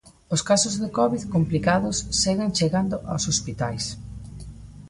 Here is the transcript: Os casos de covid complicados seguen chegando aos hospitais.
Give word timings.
Os 0.35 0.41
casos 0.49 0.73
de 0.81 0.89
covid 0.97 1.23
complicados 1.35 1.97
seguen 2.21 2.51
chegando 2.57 2.95
aos 3.11 3.23
hospitais. 3.31 3.85